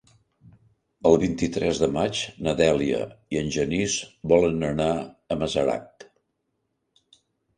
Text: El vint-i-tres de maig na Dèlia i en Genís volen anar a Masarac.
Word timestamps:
El 1.09 1.17
vint-i-tres 1.23 1.81
de 1.81 1.89
maig 1.97 2.21
na 2.47 2.53
Dèlia 2.61 3.01
i 3.35 3.39
en 3.43 3.51
Genís 3.57 3.97
volen 4.33 4.57
anar 4.69 4.89
a 5.03 5.37
Masarac. 5.43 6.07